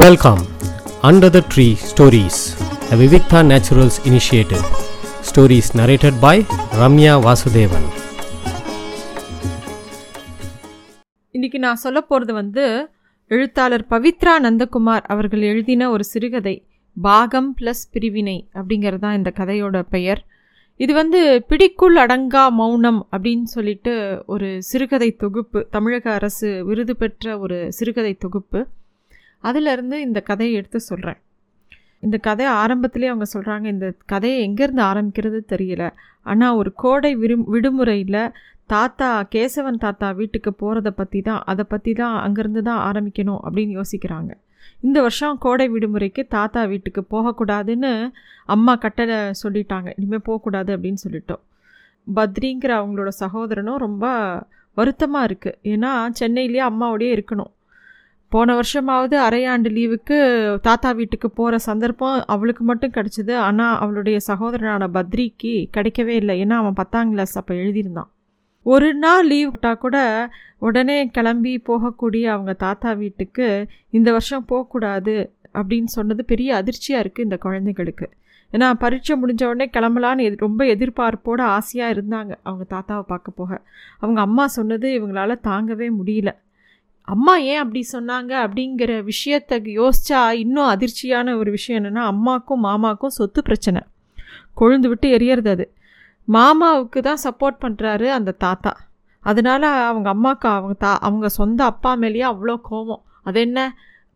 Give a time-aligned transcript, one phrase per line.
[0.00, 0.40] Welcome
[1.02, 2.38] under the tree stories
[2.88, 4.64] the Vivikta naturals initiative
[5.20, 6.42] stories narrated by
[6.80, 7.86] Ramya Vasudevan
[11.34, 12.64] இன்னைக்கு நான் சொல்ல போகிறது வந்து
[13.30, 16.56] எழுத்தாளர் பவித்ரா நந்தகுமார் அவர்கள் எழுதின ஒரு சிறுகதை
[16.96, 20.22] பாகம் ப்ளஸ் பிரிவினை அப்படிங்கிறது தான் இந்த கதையோட பெயர்.
[20.80, 21.20] இது வந்து
[21.50, 23.94] பிடிக்குள் அடங்கா மௌனம் அப்படின்னு சொல்லிட்டு
[24.26, 28.60] ஒரு சிறுகதை தொகுப்பு தமிழக அரசு விருது பெற்ற ஒரு சிறுகதை தொகுப்பு.
[29.44, 31.20] அதிலிருந்து இந்த கதையை எடுத்து சொல்கிறேன்
[32.06, 35.84] இந்த கதை ஆரம்பத்திலே அவங்க சொல்கிறாங்க இந்த கதையை எங்கேருந்து ஆரம்பிக்கிறது தெரியல.
[36.30, 38.20] ஆனால் ஒரு கோடை விரும் விடுமுறையில்
[38.72, 44.30] தாத்தா கேசவன் தாத்தா வீட்டுக்கு போகிறத பற்றி தான் அதை பற்றி தான் அங்கேருந்து தான் ஆரம்பிக்கணும் அப்படின்னு யோசிக்கிறாங்க.
[44.86, 47.92] இந்த வருஷம் கோடை விடுமுறைக்கு தாத்தா வீட்டுக்கு போகக்கூடாதுன்னு
[48.54, 49.88] அம்மா கட்டளை சொல்லிட்டாங்க.
[49.98, 51.42] இனிமேல் போகக்கூடாது அப்படின்னு சொல்லிட்டோம்.
[52.06, 54.06] பத்ரிங்கிற அவங்களோட சகோதரனும் ரொம்ப
[54.76, 57.52] வருத்தமாக இருக்குது ஏன்னா சென்னையிலேயே அம்மாவோடயே இருக்கணும்.
[58.32, 60.16] போன வருஷமாவது அரையாண்டு லீவுக்கு
[60.60, 63.34] தாத்தா வீட்டுக்கு போகிற சந்தர்ப்பம் அவளுக்கு மட்டும் கிடச்சிது.
[63.46, 66.34] ஆனால் அவளுடைய சகோதரனான பத்ரிக்கு கிடைக்கவே இல்லை.
[66.44, 68.10] ஏன்னா அவன் பத்தாம் கிளாஸ் அப்போ எழுதியிருந்தான்.
[68.66, 69.98] ஒரு நாள் லீவ் விட்டால் கூட
[70.58, 73.46] உடனே கிளம்பி போகக்கூடிய அவங்க தாத்தா வீட்டுக்கு
[73.90, 75.14] இந்த வருஷம் போகக்கூடாது
[75.54, 78.08] அப்படின்னு சொன்னது பெரிய அதிர்ச்சியாக இருக்குது இந்த குழந்தைகளுக்கு.
[78.52, 83.50] ஏன்னா பரீட்சை முடிஞ்ச உடனே கிளம்பலான்னு எது ரொம்ப எதிர்பார்ப்போடு ஆசையாக இருந்தாங்க அவங்க தாத்தாவை பார்க்க போக.
[83.98, 86.32] அவங்க அம்மா சொன்னது இவங்களால தாங்கவே முடியல.
[87.08, 93.42] அம்மா ஏன் அப்படி சொன்னாங்க அப்படிங்கிற விஷயத்தை யோசித்தா இன்னும் அதிர்ச்சியான ஒரு விஷயம் என்னென்னா அம்மாக்கும் மாமாக்கும் சொத்து
[93.42, 93.80] பிரச்சனை.
[94.56, 95.66] கொழுந்து விட்டு எரியறது அது.
[96.28, 98.72] மாமாவுக்கு தான் சப்போர்ட் பண்ணுறாரு அந்த தாத்தா.
[99.24, 103.60] அதனால் அவங்க அம்மாவுக்கு அவங்க தா அவங்க சொந்த அப்பா மேலேயே அவ்வளோ கோபம் அது என்ன?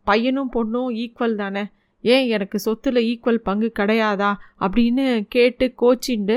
[0.06, 1.64] பையனும் பொண்ணும் ஈக்குவல் தானே?
[2.04, 4.30] ஏன் எனக்கு சொத்தில் ஈக்குவல் பங்கு கிடையாதா?
[4.60, 6.36] அப்படின்னு கேட்டு கோச்சிண்டு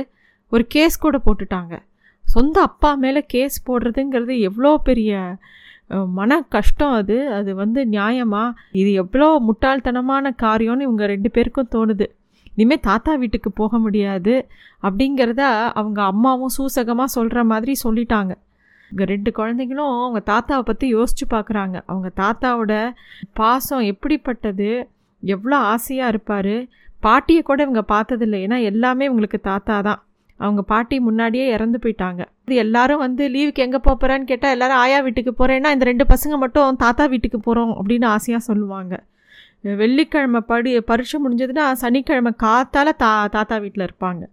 [0.51, 1.75] ஒரு கேஸ் கூட போட்டுட்டாங்க.
[2.25, 5.11] சொந்த அப்பா மேலே கேஸ் போடுறதுங்கிறது எவ்வளோ பெரிய
[5.89, 7.17] மன கஷ்டம் அது.
[7.33, 8.53] அது வந்து நியாயமா?
[8.71, 12.07] இது எவ்வளோ முட்டாள்தனமான காரியம்னு இவங்க ரெண்டு பேருக்கும் தோணுது.
[12.55, 14.47] இனிமேல் தாத்தா வீட்டுக்கு போக முடியாது
[14.83, 15.43] அப்படிங்கிறத
[15.79, 18.33] அவங்க அம்மாவும் சூசகமாக சொல்கிற மாதிரி சொல்லிட்டாங்க.
[18.91, 22.73] இங்கே ரெண்டு குழந்தைங்களும் அவங்க தாத்தாவை பற்றி யோசித்து பார்க்குறாங்க அவங்க தாத்தாவோட
[23.33, 24.87] பாசம் எப்படிப்பட்டது?
[25.23, 26.55] எவ்வளோ ஆசையாக இருப்பார்?
[26.99, 28.39] பாட்டியை கூட இவங்க பார்த்ததில்லை.
[28.47, 30.01] ஏன்னா எல்லாமே இவங்களுக்கு தாத்தா தான்.
[30.37, 32.21] அவங்க பாட்டி முன்னாடியே இறந்து போயிட்டாங்க.
[32.45, 36.75] இது எல்லாரும் வந்து லீவுக்கு எங்கே போகிறேன்னு கேட்டால் எல்லாரும் ஆயா வீட்டுக்கு போகிறேன்னா இந்த ரெண்டு பசங்க மட்டும்
[36.75, 39.03] தாத்தா வீட்டுக்கு போகிறோம் அப்படின்னு ஆசையாக சொல்லுவாங்க.
[39.61, 44.23] வெள்ளிக்கிழமை படி பரீட்சை முடிஞ்சதுன்னா சனிக்கிழமை காத்தால தா தாத்தா வீட்டில் இருப்பாங்க.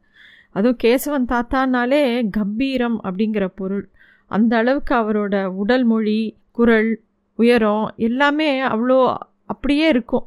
[0.50, 3.88] அதுவும் கேசவன் தாத்தானாலே கம்பீரம் அப்படிங்கிற பொருள்.
[4.26, 7.00] அந்த அளவுக்கு அவரோட உடல் மொழி குரல்
[7.34, 9.14] உயரம் எல்லாமே அவ்வளோ
[9.46, 10.26] அப்படியே இருக்கும்.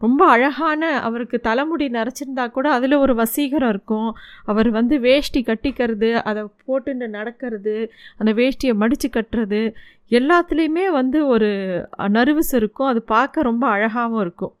[0.00, 4.10] ரொம்ப அழகான அவருக்கு தலைமுடி நரைச்சிருந்தா கூட அதில் ஒரு வசீகரம் இருக்கும்.
[4.44, 7.76] அவர் வந்து வேஷ்டி கட்டிக்கிறது அதை போட்டுட்டு நடக்கிறது
[8.18, 9.62] அந்த வேஷ்டியை மடித்து கட்டுறது
[10.10, 11.50] எல்லாத்துலேயுமே வந்து ஒரு
[12.18, 12.86] நர்வஸ் இருக்கும்.
[12.86, 14.54] அது பார்க்க ரொம்ப அழகாகவும் இருக்கும்.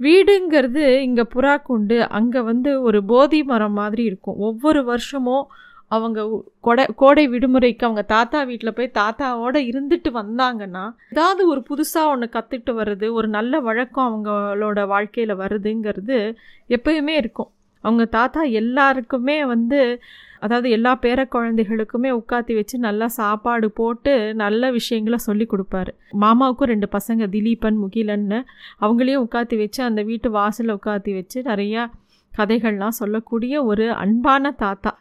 [0.00, 4.36] வீடுங்கிறது இங்கே புறா குண்டு அங்கே வந்து ஒரு போதி மரம் மாதிரி இருக்கும்.
[4.48, 5.46] ஒவ்வொரு வருஷமும்
[5.88, 12.28] அவங்க கொடை கோடை விடுமுறைக்கு அவங்க தாத்தா வீட்டில் போய் தாத்தாவோட இருந்துட்டு வந்தாங்கன்னா ஏதாவது ஒரு புதுசாக ஒன்று
[12.32, 16.36] கற்றுட்டு வர்றது ஒரு நல்ல வழக்கம் அவங்களோட வாழ்க்கையில் வருதுங்கிறது
[16.68, 17.50] எப்பயுமே இருக்கும்.
[17.80, 20.00] அவங்க தாத்தா எல்லாருக்குமே வந்து
[20.40, 25.88] அதாவது எல்லா பேர குழந்தைகளுக்குமே உட்காத்தி வச்சு நல்லா சாப்பாடு போட்டு நல்ல விஷயங்களை சொல்லி கொடுப்பாரு.
[26.20, 28.44] மாமாவுக்கும் ரெண்டு பசங்க திலீபன் முகிலன்னு
[28.80, 31.90] அவங்களையும் உட்காத்தி வச்சு அந்த வீட்டு வாசலில் உட்காத்தி வச்சு நிறையா
[32.38, 34.92] கதைகள்லாம் சொல்லக்கூடிய ஒரு அன்பான தாத்தா.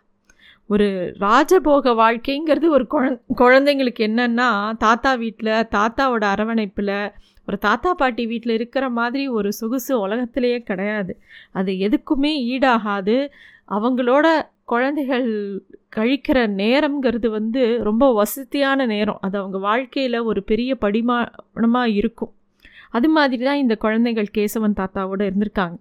[0.67, 7.13] ஒரு ராஜபோக வாழ்க்கைங்கிறது ஒரு குழந் குழந்தைங்களுக்கு என்னென்னா தாத்தா வீட்டில் தாத்தாவோட அரவணைப்பில்
[7.47, 11.19] ஒரு தாத்தா பாட்டி வீட்டில் இருக்கிற மாதிரி ஒரு சொகுசு உலகத்திலேயே கிடையாது.
[11.51, 13.29] அது எதுக்குமே ஈடாகாது.
[13.69, 14.25] அவங்களோட
[14.63, 15.27] குழந்தைகள்
[15.95, 19.17] கழிக்கிற நேரம்ங்கிறது வந்து ரொம்ப வசதியான நேரம்.
[19.21, 22.33] அது அவங்க வாழ்க்கையில் ஒரு பெரிய படிமானமாக இருக்கும்.
[22.89, 25.77] அது மாதிரி தான் இந்த குழந்தைகள் கேசவன் தாத்தாவோடு இருந்திருக்காங்க.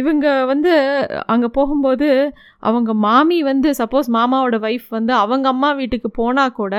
[0.00, 0.72] இவங்க வந்து
[1.26, 2.08] அங்கே போகும்போது
[2.68, 6.74] அவங்க மாமி வந்து சப்போஸ் மாமாவோட ஒய்ஃப் வந்து அவங்க அம்மா வீட்டுக்கு போனால் கூட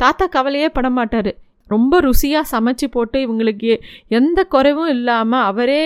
[0.00, 1.32] தாத்தா கவலையே பட மாட்டார்.
[1.68, 3.72] ரொம்ப ருசியாக சமைச்சு போட்டு இவங்களுக்கு
[4.18, 5.82] எந்த குறைவும் இல்லாமல் அவரே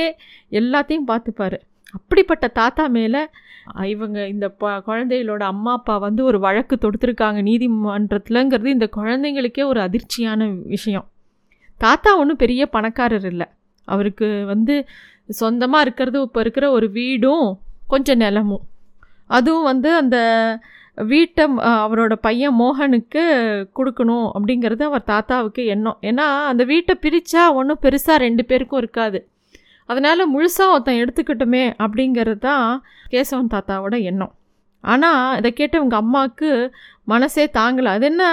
[0.61, 1.59] எல்லாத்தையும் பார்த்துப்பாரு
[1.97, 3.23] அப்படிப்பட்ட தாத்தா மேலே
[3.95, 7.41] இவங்க இந்த ப குழந்தைகளோட அம்மா அப்பா வந்து ஒரு வழக்கு தொடுத்துருக்காங்க.
[7.49, 11.07] நீதிமன்றத்தில்ங்கிறது இந்த குழந்தைங்களுக்கே ஒரு அதிர்ச்சியான விஷயம்.
[11.81, 13.47] தாத்தா ஒன்றும் பெரிய பணக்காரர் இல்லை.
[13.89, 14.75] அவருக்கு வந்து
[15.29, 17.47] சொந்தமாக இருக்கிறது இப்போ இருக்கிற ஒரு வீடும்
[17.93, 18.65] கொஞ்சம் நிலமும்.
[19.27, 20.19] அதுவும் வந்து அந்த
[20.95, 21.45] வீட்டை
[21.85, 23.23] அவரோட பையன் மோகனுக்கு
[23.79, 25.99] கொடுக்கணும் அப்படிங்கிறது அவர் தாத்தாவுக்கு எண்ணம்.
[26.01, 29.21] ஏன்னா அந்த வீட்டை பிரித்தா ஒன்றும் பெருசாக ரெண்டு பேருக்கும் இருக்காது.
[29.87, 32.69] அதனால் முழுசாக ஒருத்தன் எடுத்துக்கிட்டோமே அப்படிங்கிறது தான்
[33.13, 34.33] கேசவன் தாத்தாவோட எண்ணம்.
[34.85, 36.51] ஆனால் இதை கேட்டு உங்கள் அம்மாவுக்கு
[37.13, 37.91] மனசே தாங்கலை.
[37.97, 38.25] அது என்ன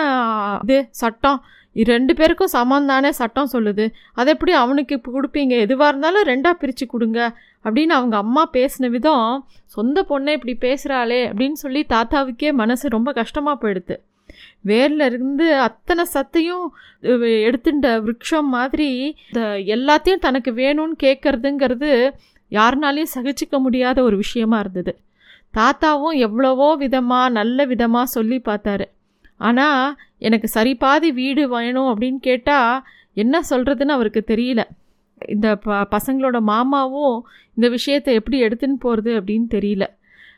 [0.63, 1.39] இது சட்டம்?
[1.75, 3.85] ரெண்டு பேருக்கும் சமம் தானே சட்டம் சொல்லுது.
[4.19, 5.53] அதை எப்படி அவனுக்கு இப்போ கொடுப்பீங்க?
[5.65, 7.19] எதுவாக இருந்தாலும் ரெண்டாக பிரித்து கொடுங்க.
[7.65, 9.27] அப்படின்னு அவங்க அம்மா பேசின விதம்
[9.75, 13.97] சொந்த பொண்ணை இப்படி பேசுகிறாளே அப்படின்னு சொல்லி தாத்தாவுக்கே மனசு ரொம்ப கஷ்டமாக போயிடுது.
[14.69, 16.65] வேரில் இருந்து அத்தனை சத்தையும்
[17.47, 18.89] எடுத்துட்ட விரக்ஷம் மாதிரி
[19.29, 19.41] இந்த
[19.75, 21.91] எல்லாத்தையும் தனக்கு வேணும்னு கேட்குறதுங்கிறது
[22.51, 24.93] யாருனாலையும் சகிச்சிக்க முடியாத ஒரு விஷயமா இருந்தது.
[25.57, 28.85] தாத்தாவும் எவ்வளவோ விதமாக நல்ல விதமாக சொல்லி பார்த்தாரு.
[29.47, 29.83] ஆனால்
[30.27, 32.83] எனக்கு சரி பாதி வீடு வேணும் அப்படின்னு கேட்டால்
[33.21, 34.61] என்ன சொல்கிறதுன்னு அவருக்கு தெரியல.
[35.29, 37.15] இந்த ப பசங்களோட மாமாவும்
[37.57, 39.85] இந்த விஷயத்தை எப்படி எடுத்துன்னு போகிறது அப்படின்னு தெரியல.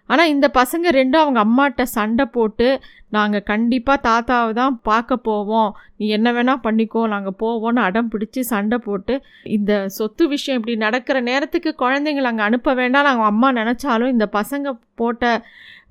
[0.10, 2.68] ஆனால் இந்த பசங்க ரெண்டும் அவங்க அம்மாட்ட சண்டை போட்டு
[3.10, 5.70] நாங்கள் கண்டிப்பாக தாத்தாவை தான் பார்க்க போவோம்.
[5.98, 9.16] நீ என்ன வேணால் பண்ணிக்கோ நாங்கள் போவோம்னு அடம் பிடிச்சி சண்டை போட்டு
[9.58, 14.74] இந்த சொத்து விஷயம் இப்படி நடக்கிற நேரத்துக்கு குழந்தைங்கள அங்கே அனுப்ப வேண்டாம் நாங்கள் அம்மா நினச்சாலும் இந்த பசங்க
[15.02, 15.24] போட்ட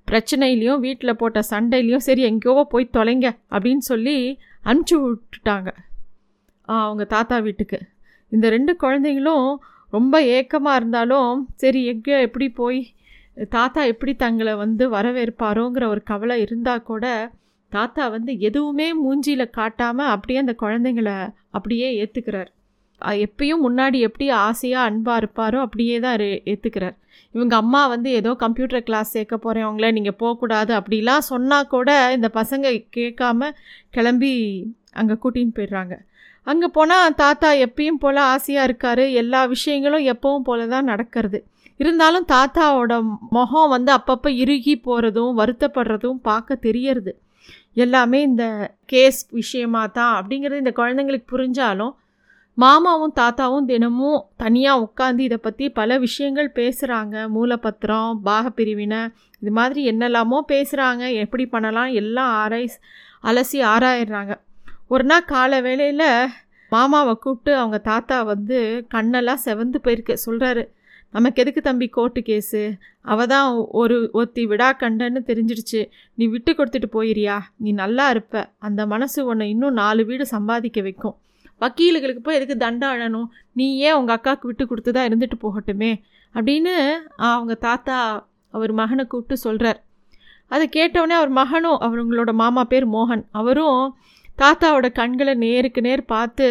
[0.08, 4.16] பிரச்சனையிலையும் வீட்டில் போட்ட சண்டையிலையும் சரி எங்கேயோ போய் தொலைங்க அப்படின்னு சொல்லி
[4.64, 5.70] அனுப்பிச்சி விட்டுட்டாங்க.
[6.68, 7.78] அவங்க தாத்தா வீட்டுக்கு.
[8.32, 9.46] இந்த ரெண்டு குழந்தைங்களும்
[9.90, 12.80] ரொம்ப ஏக்கமாக இருந்தாலும் சரி எங்கே எப்படி போய்
[13.48, 17.04] தாத்தா எப்படி தங்களை வந்து வரவேற்பாரோங்கிற ஒரு கவலை இருந்தால் கூட
[17.72, 21.10] தாத்தா வந்து எதுவுமே மூஞ்சியில் காட்டாமல் அப்படியே அந்த குழந்தைங்கள
[21.50, 22.50] அப்படியே ஏற்றுக்கிறார்
[23.26, 26.20] எப்பயும் முன்னாடி எப்படி ஆசையாக அன்பாக இருப்பாரோ அப்படியே தான்
[26.52, 26.96] ஏற்றுக்கிறார்
[27.34, 32.28] இவங்க அம்மா வந்து ஏதோ கம்ப்யூட்டர் கிளாஸ் சேர்க்க போகிறேன் அவங்கள நீங்கள் போகக்கூடாது அப்படிலாம் சொன்னால் கூட இந்த
[32.34, 33.50] பசங்க கேட்காம
[33.90, 34.32] கிளம்பி
[34.92, 35.94] அங்கே கூட்டின்னு போயிடுறாங்க.
[36.46, 41.38] அங்கே போனால் தாத்தா எப்பயும் போல் ஆசையாக இருக்கார் எல்லா விஷயங்களும் எப்பவும் போல தான் நடக்கிறது.
[41.80, 42.92] இருந்தாலும் தாத்தாவோட
[43.30, 47.12] முகம் வந்து அப்பப்போ இறுகி போகிறதும் வருத்தப்படுறதும் பார்க்க தெரியறது.
[47.74, 48.44] எல்லாமே இந்த
[48.86, 51.92] கேஸ் விஷயமா தான் அப்படிங்கிறது இந்த குழந்தைங்களுக்கு புரிஞ்சாலும்
[52.58, 59.00] மாமாவும் தாத்தாவும் தினமும் தனியாக உட்காந்து இதை பற்றி பல விஷயங்கள் பேசுகிறாங்க மூலப்பத்திரம் பாகப்பிரிவினை
[59.38, 61.90] இது மாதிரி என்னெல்லாமோ பேசுகிறாங்க எப்படி பண்ணலாம்?
[62.00, 62.68] எல்லாம் ஆராய்
[63.24, 64.34] அலசி ஆராயிடுறாங்க.
[64.88, 66.30] ஒரு நாள் காலை வேளையில்
[66.72, 70.14] மாமாவை கூப்பிட்டு அவங்க தாத்தா வந்து கண்ணெல்லாம் செவந்து போயிருக்கு.
[70.26, 70.64] சொல்கிறாரு
[71.10, 72.62] நமக்கு எதுக்கு தம்பி கோர்ட்டு கேஸு?
[73.02, 73.48] அவள் தான்
[73.80, 75.80] ஒரு ஒத்தி விடா கண்டன்னு தெரிஞ்சிடுச்சு.
[76.14, 78.44] நீ விட்டு கொடுத்துட்டு போயிறியா நீ நல்லா இருப்ப.
[78.58, 81.16] அந்த மனசு உன்னை இன்னும் நாலு வீடு சம்பாதிக்க வைக்கும்.
[81.62, 83.28] வக்கீலுகளுக்கு போய் எதுக்கு தண்டம் அழணும்?
[83.58, 85.92] நீ ஏன் உங்கள் அக்காவுக்கு விட்டு கொடுத்து தான் இருந்துட்டு போகட்டுமே?
[86.34, 86.74] அப்படின்னு
[87.30, 87.96] அவங்க தாத்தா
[88.56, 89.80] அவர் மகனை கூப்பிட்டு சொல்கிறார்
[90.54, 93.22] அதை கேட்டவுடனே அவர் மகனும் அவங்களோட மாமா பேர் மோகன்.
[93.40, 93.82] அவரும்
[94.42, 96.46] தாத்தாவோட கண்களை நேருக்கு நேர் பார்த்து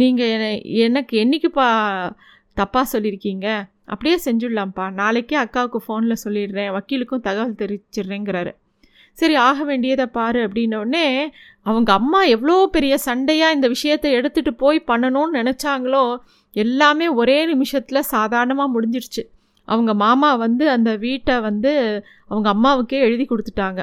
[0.00, 1.68] நீங்கள் எனக்கு என்னைக்குப்பா
[2.60, 3.48] தப்பாக சொல்லியிருக்கீங்க?
[3.92, 4.84] அப்படியே செஞ்சுடலாம்ப்பா.
[5.00, 6.70] நாளைக்கே அக்காவுக்கு ஃபோனில் சொல்லிடுறேன்.
[6.76, 8.52] வக்கீலுக்கும் தகவல் தெரிவிச்சிடுறேங்கிறாரு.
[9.18, 11.06] சரி ஆக வேண்டியதை பாரு அப்படின்னோடனே
[11.62, 16.04] அவங்க அம்மா எவ்வளோ பெரிய சண்டையாக இந்த விஷயத்தை எடுத்துகிட்டு போய் பண்ணணும்னு நினச்சாங்களோ
[16.56, 19.22] எல்லாமே ஒரே நிமிஷத்தில் சாதாரணமாக முடிஞ்சிருச்சு.
[19.68, 21.72] அவங்க மாமா வந்து அந்த வீட்டை வந்து
[22.28, 23.80] அவங்க அம்மாவுக்கே எழுதி கொடுத்துட்டாங்க.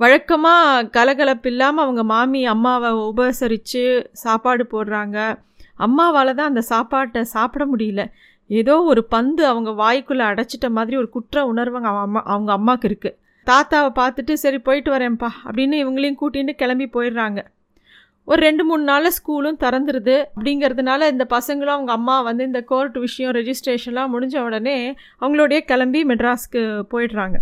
[0.00, 3.82] வழக்கமாக கலகலப்பு இல்லாமல் அவங்க மாமி அம்மாவை உபசரித்து
[4.24, 5.18] சாப்பாடு போடுறாங்க.
[5.78, 8.02] அம்மாவால் தான் அந்த சாப்பாட்டை சாப்பிட முடியல.
[8.50, 13.16] ஏதோ ஒரு பந்து அவங்க வாய்க்குள்ளே அடைச்சிட்ட மாதிரி ஒரு குற்ற உணர்வு அவங்க அம்மா அவங்க அம்மாவுக்கு இருக்குது
[13.46, 17.40] தாத்தாவை பார்த்துட்டு சரி போயிட்டு வரேன்ப்பா அப்படின்னு இவங்களையும் கூட்டின்னு கிளம்பி போயிடுறாங்க.
[18.24, 20.24] ஒரு ரெண்டு மூணு நாளில் ஸ்கூலும் திறந்துருது.
[20.36, 26.62] அப்படிங்கிறதுனால இந்த பசங்களும் அவங்க அம்மா வந்து இந்த கோர்ட் விஷயம் ரெஜிஸ்ட்ரேஷன்லாம் முடிஞ்ச உடனே அவங்களோடைய கிளம்பி மெட்ராஸ்க்கு
[26.90, 27.34] போயிடுறாங்க.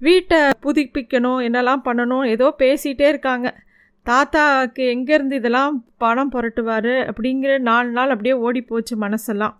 [0.00, 3.54] வீட்டை புதுப்பிக்கணும் என்னெல்லாம் பண்ணணும் ஏதோ பேசிகிட்டே இருக்காங்க.
[4.02, 7.10] தாத்தாவுக்கு எங்கேருந்து இதெல்லாம் பணம் புரட்டுவார்?
[7.10, 9.56] அப்படிங்கிற நாலு நாள் அப்படியே ஓடி போச்சு மனசெல்லாம்.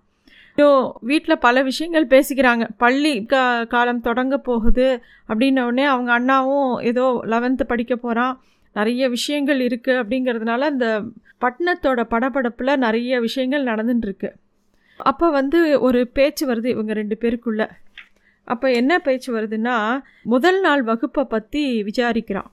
[1.01, 2.69] வீட்டில் பல விஷயங்கள் பேசிக்கிறாங்க.
[2.77, 8.41] பள்ளி கா காலம் தொடங்க போகுது அப்படின்னோடனே அவங்க அண்ணாவும் ஏதோ லெவன்த்து படிக்க போகிறான்
[8.73, 11.03] நிறைய விஷயங்கள் இருக்குது அப்படிங்கிறதுனால அந்த
[11.41, 14.31] பட்டணத்தோட படப்படப்பில் நிறைய விஷயங்கள் நடந்துட்டுருக்கு
[14.99, 17.69] அப்போ வந்து ஒரு பேச்சு வருது இவங்க ரெண்டு பேருக்குள்ள.
[18.45, 22.51] அப்போ என்ன பேச்சு வருதுன்னா முதல் நாள் வகுப்பை பற்றி விசாரிக்கிறான்.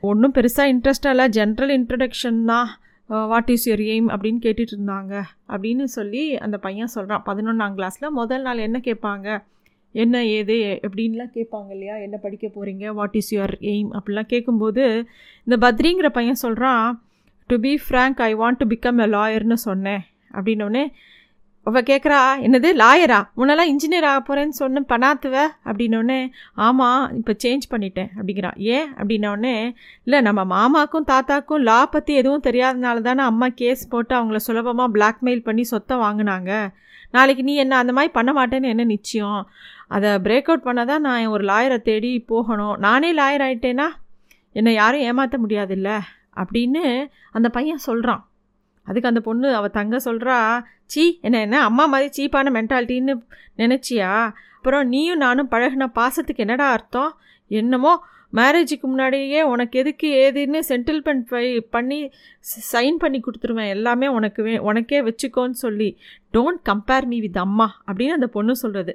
[0.00, 1.26] ஒன்றும் பெருசாக இன்ட்ரெஸ்டாக இல்லை.
[1.28, 2.68] ஜென்ரல் இன்ட்ரடக்ஷன் தான்.
[3.12, 8.42] வாட் இஸ் யுவர் எய்ம் அப்படின்னு கேட்டுட்டு இருந்தாங்க அப்படின்னு சொல்லி அந்த பையன் சொல்கிறான் பதினொன்றாம் கிளாஸில் முதல்
[8.42, 9.42] நாள் என்ன கேட்பாங்க?
[9.92, 10.80] என்ன ஏது?
[10.82, 11.96] எப்படின்லாம் கேட்பாங்க இல்லையா?
[11.96, 15.04] என்ன படிக்க போகிறீங்க வாட் இஸ் யுவர் எய்ம் அப்படிலாம் கேட்கும்போது
[15.44, 17.02] இந்த பத்ரிங்கிற பையன் சொல்கிறான்
[17.46, 20.02] to be frank I want to become a லாயர்னு சொன்னேன்.
[20.32, 20.84] அப்படின்னோடனே
[21.66, 23.18] அவ கேட்குறா என்னது லாயரா?
[23.36, 26.18] முன்னெல்லாம் இன்ஜினியர் ஆக போகிறேன்னு சொன்ன பண்ணாத்துவ அப்படின்னோடனே
[26.54, 28.94] ஆமாம் இப்போ சேஞ்ச் பண்ணிட்டேன் அப்படிங்கிறான் ஏன்?
[28.98, 29.54] அப்படின்னோடனே
[30.04, 35.40] இல்லை நம்ம மாமாக்கும் தாத்தாக்கும் லா பற்றி எதுவும் தெரியாதனால தானே அம்மா கேஸ் போட்டு அவங்கள சுலபமாக பிளாக்மெயில்
[35.40, 36.50] பண்ணி சொத்தை வாங்கினாங்க.
[37.10, 39.40] நாளைக்கு நீ என்ன அந்த மாதிரி பண்ண மாட்டேன்னு என்ன நிச்சயம்?
[39.88, 42.76] அதை பிரேக் அவுட் பண்ண தான் நான் ஒரு லாயரை தேடி போகணும்.
[42.78, 43.88] நானே லாயர் ஆகிட்டேன்னா
[44.52, 45.90] என்னை யாரும் ஏமாற்ற முடியாதுல்ல?
[46.36, 46.82] அப்படின்னு
[47.30, 48.22] அந்த பையன் சொல்கிறான்
[48.86, 50.36] அதுக்கு அந்த பொண்ணு அவள் தங்க சொல்கிறா
[50.84, 53.14] சீ என்ன என்ன அம்மா மாதிரி சீப்பான மென்டாலிட்டின்னு
[53.56, 54.10] நினச்சியா?
[54.56, 57.12] அப்புறம் நீயும் நானும் பழகின பாசத்துக்கு என்னடா அர்த்தம்?
[57.50, 57.92] என்னமோ
[58.32, 61.98] மேரேஜுக்கு முன்னாடியே உனக்கு எதுக்கு ஏதுன்னு சென்டில்மெண்ட் பை பண்ணி
[62.72, 63.68] சைன் பண்ணி கொடுத்துருவேன்.
[63.68, 65.88] எல்லாமே உனக்கு வே உனக்கே வச்சுக்கோன்னு சொல்லி
[66.32, 68.94] டோன்ட் கம்பேர் மீ வித் அம்மா அப்படின்னு அந்த பொண்ணு சொல்கிறது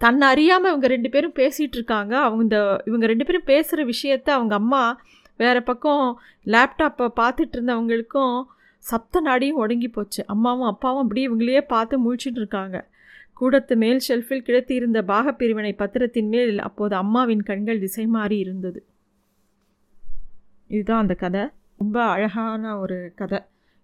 [0.00, 2.14] தன்னை அறியாமல் இவங்க ரெண்டு பேரும் பேசிகிட்டு இருக்காங்க.
[2.18, 4.82] அவங்க இந்த இவங்க ரெண்டு பேரும் பேசுகிற விஷயத்த அவங்க அம்மா
[5.36, 6.04] வேறு பக்கம்
[6.46, 8.36] லேப்டாப்பை பார்த்துட்டு இருந்தவங்களுக்கும்
[8.90, 10.20] சப்த நாடியும் ஒடுங்கி போச்சு.
[10.34, 12.76] அம்மாவும் அப்பாவும் அப்படியே இவங்களையே பார்த்து முழிச்சிட்டு இருக்காங்க.
[13.38, 18.80] கூடத்து மேல் ஷெல்ஃபில் கிடைத்திருந்த பாகப்பிரிவினை பத்திரத்தின் மேல் அப்போது அம்மாவின் கண்கள் திசை மாறி இருந்தது.
[20.70, 21.42] இதுதான் அந்த கதை.
[21.82, 23.40] ரொம்ப அழகான ஒரு கதை.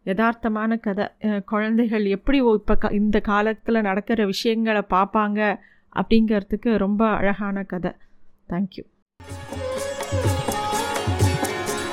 [0.06, 1.06] யதார்த்தமான கதை.
[1.52, 5.40] குழந்தைகள் எப்படி இப்போ க இந்த காலத்தில் நடக்கிற விஷயங்களை பார்ப்பாங்க
[6.00, 7.92] அப்படிங்கிறதுக்கு ரொம்ப அழகான கதை.
[8.52, 8.84] Thank you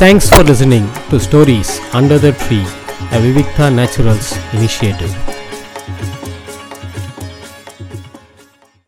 [0.03, 2.61] thanks for listening to stories under the tree
[3.11, 3.21] a
[3.69, 5.38] Naturals initiative.